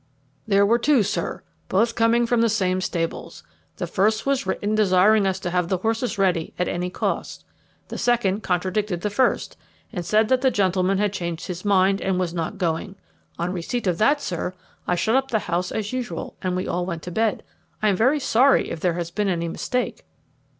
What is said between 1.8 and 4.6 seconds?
coming from the same stables. The first was